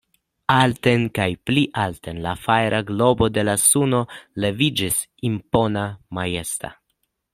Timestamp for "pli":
1.49-1.63